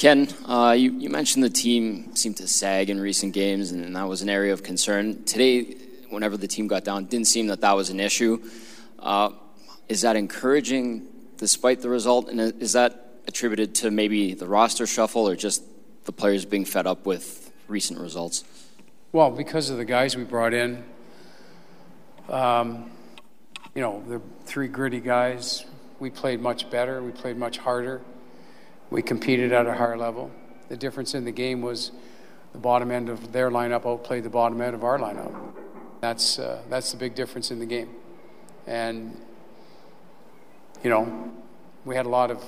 [0.00, 4.08] Ken, uh, you, you mentioned the team seemed to sag in recent games, and that
[4.08, 5.22] was an area of concern.
[5.24, 5.76] Today,
[6.08, 8.42] whenever the team got down, didn't seem that that was an issue.
[8.98, 9.32] Uh,
[9.90, 11.06] is that encouraging
[11.36, 12.30] despite the result?
[12.30, 15.62] And is that attributed to maybe the roster shuffle or just
[16.06, 18.44] the players being fed up with recent results?
[19.12, 20.82] Well, because of the guys we brought in,
[22.30, 22.90] um,
[23.74, 25.66] you know, the three gritty guys,
[25.98, 28.00] we played much better, we played much harder,
[28.90, 30.30] we competed at a higher level.
[30.68, 31.92] The difference in the game was
[32.52, 35.34] the bottom end of their lineup outplayed the bottom end of our lineup.
[36.00, 37.90] That's, uh, that's the big difference in the game.
[38.66, 39.16] And,
[40.82, 41.32] you know,
[41.84, 42.44] we had a lot of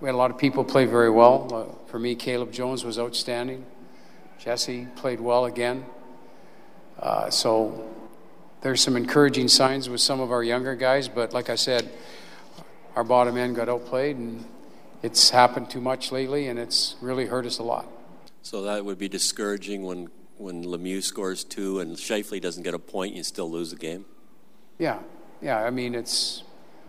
[0.00, 1.48] we had a lot of people play very well.
[1.50, 3.64] Uh, for me, Caleb Jones was outstanding.
[4.38, 5.86] Jesse played well again.
[6.98, 7.90] Uh, so
[8.60, 11.90] there's some encouraging signs with some of our younger guys, but like I said,
[12.96, 14.44] our bottom end got outplayed, and
[15.04, 17.86] it's happened too much lately, and it's really hurt us a lot.
[18.40, 22.78] So that would be discouraging when, when Lemieux scores two and Scheifele doesn't get a
[22.78, 24.06] point, you still lose the game?
[24.78, 25.00] Yeah,
[25.42, 25.58] yeah.
[25.58, 26.42] I mean, it's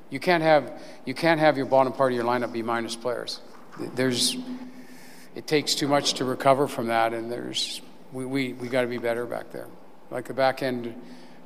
[0.10, 3.42] you can't have you can't have your bottom part of your lineup be minus players.
[3.96, 4.38] There's
[5.36, 7.82] it takes too much to recover from that, and there's
[8.14, 9.68] we we, we got to be better back there.
[10.10, 10.96] Like the back end,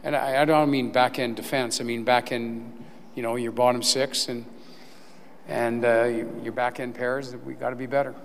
[0.04, 1.82] and I, I don't mean back end defense.
[1.82, 4.46] I mean back end, you know, your bottom six and
[5.50, 6.04] and uh,
[6.44, 7.36] your back end pairs.
[7.36, 8.16] We got to be better.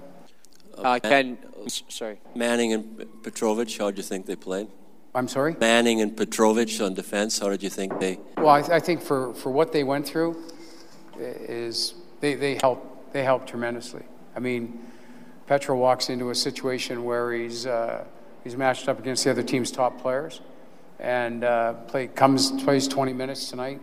[0.76, 2.20] Uh, Ken, sorry.
[2.34, 4.68] Manning and Petrovic, how did you think they played?
[5.14, 5.56] I'm sorry?
[5.60, 8.18] Manning and Petrovic on defense, how did you think they?
[8.36, 10.36] Well, I, I think for, for what they went through,
[11.16, 14.02] is they, they helped they helped tremendously.
[14.34, 14.80] I mean,
[15.46, 18.04] Petro walks into a situation where he's uh,
[18.42, 20.40] he's matched up against the other team's top players,
[20.98, 23.80] and uh, play comes plays 20 minutes tonight.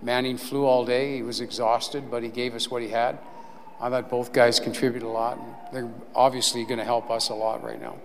[0.00, 1.16] Manning flew all day.
[1.16, 3.18] He was exhausted, but he gave us what he had.
[3.80, 7.34] I thought both guys contributed a lot, and they're obviously going to help us a
[7.34, 7.96] lot right now.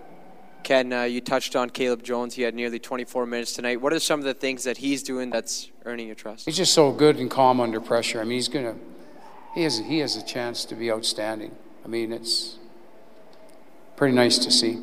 [0.62, 2.34] Ken, uh, you touched on Caleb Jones.
[2.34, 3.80] He had nearly 24 minutes tonight.
[3.80, 6.46] What are some of the things that he's doing that's earning your trust?
[6.46, 8.20] He's just so good and calm under pressure.
[8.20, 8.76] I mean, he's gonna
[9.54, 11.54] he has he has a chance to be outstanding.
[11.84, 12.56] I mean, it's
[13.96, 14.80] pretty nice to see.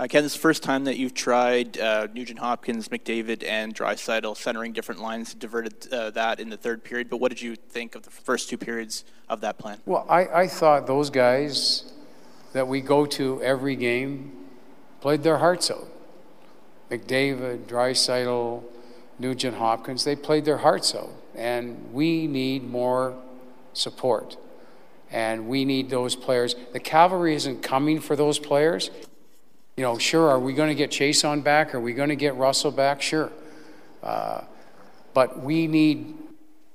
[0.00, 3.74] Uh, Ken, this is the first time that you've tried uh, Nugent Hopkins, McDavid, and
[3.74, 7.10] Draisaitl centering different lines, diverted uh, that in the third period.
[7.10, 9.76] But what did you think of the first two periods of that plan?
[9.84, 11.92] Well, I, I thought those guys
[12.54, 14.32] that we go to every game
[15.02, 15.86] played their hearts out.
[16.90, 18.64] McDavid, Draisaitl,
[19.18, 21.12] Nugent Hopkins, they played their hearts out.
[21.34, 23.18] And we need more
[23.74, 24.38] support.
[25.10, 26.54] And we need those players.
[26.72, 28.90] The cavalry isn't coming for those players.
[29.76, 31.74] You know, sure, are we going to get Chiasson back?
[31.74, 33.00] Are we going to get Russell back?
[33.00, 33.32] Sure.
[34.02, 34.42] Uh,
[35.14, 36.14] but we need,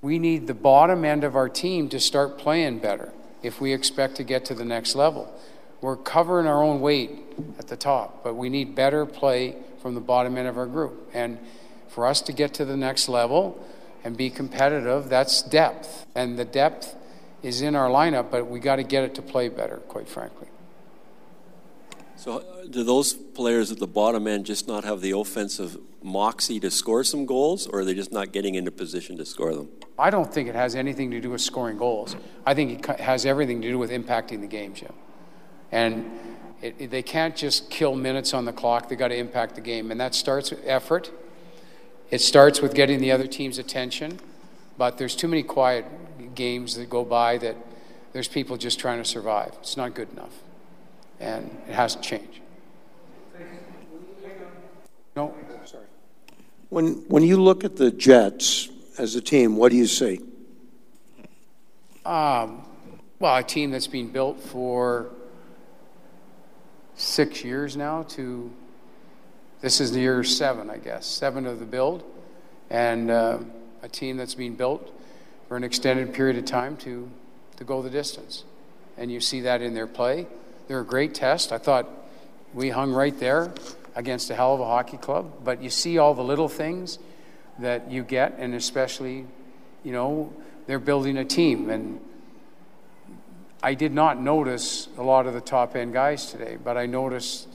[0.01, 3.13] we need the bottom end of our team to start playing better
[3.43, 5.31] if we expect to get to the next level.
[5.81, 7.11] We're covering our own weight
[7.59, 11.11] at the top, but we need better play from the bottom end of our group.
[11.13, 11.37] And
[11.89, 13.63] for us to get to the next level
[14.03, 16.07] and be competitive, that's depth.
[16.15, 16.95] And the depth
[17.43, 20.47] is in our lineup, but we got to get it to play better, quite frankly.
[22.17, 26.71] So, do those players at the bottom end just not have the offensive moxie to
[26.71, 29.69] score some goals, or are they just not getting into position to score them?
[29.99, 32.15] I don't think it has anything to do with scoring goals.
[32.45, 34.93] I think it has everything to do with impacting the game, Jim.
[35.71, 36.09] And
[36.61, 38.89] it, it, they can't just kill minutes on the clock.
[38.89, 41.11] They got to impact the game, and that starts with effort.
[42.11, 44.19] It starts with getting the other team's attention.
[44.77, 45.85] But there's too many quiet
[46.35, 47.55] games that go by that
[48.13, 49.53] there's people just trying to survive.
[49.59, 50.33] It's not good enough,
[51.19, 52.41] and it has to change.
[55.15, 55.33] No,
[55.65, 55.85] sorry.
[56.69, 60.19] When, when you look at the Jets as a team, what do you see?
[62.05, 62.65] Um,
[63.19, 65.09] well, a team that's been built for
[66.95, 68.51] six years now to
[69.61, 72.03] this is the year seven, I guess, seven of the build,
[72.69, 73.39] and uh,
[73.81, 74.91] a team that's been built
[75.47, 77.09] for an extended period of time to,
[77.57, 78.43] to go the distance.
[78.97, 80.27] And you see that in their play.
[80.67, 81.51] They're a great test.
[81.51, 81.87] I thought
[82.53, 83.53] we hung right there
[83.95, 86.99] against a hell of a hockey club, but you see all the little things
[87.59, 89.25] that you get, and especially,
[89.83, 90.33] you know,
[90.67, 91.69] they're building a team.
[91.69, 91.99] And
[93.63, 97.47] I did not notice a lot of the top end guys today, but I noticed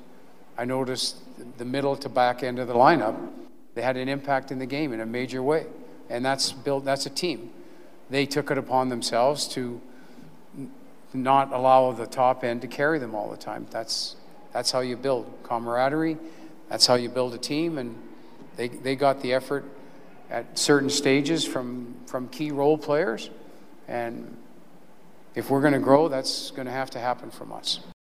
[0.60, 1.16] I noticed
[1.56, 3.16] the middle to back end of the lineup,
[3.74, 5.64] they had an impact in the game in a major way.
[6.10, 7.50] And that's built, that's a team.
[8.10, 9.80] They took it upon themselves to
[11.12, 13.66] not allow the top end to carry them all the time.
[13.70, 14.16] That's,
[14.52, 16.18] that's how you build camaraderie.
[16.68, 17.78] That's how you build a team.
[17.78, 17.96] And
[18.56, 19.64] they, they got the effort
[20.30, 23.30] at certain stages from, from key role players.
[23.88, 24.36] And
[25.34, 27.80] if we're going to grow, that's going to have to happen from us.